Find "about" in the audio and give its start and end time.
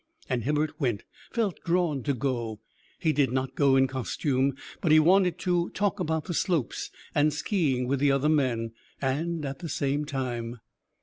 5.99-6.25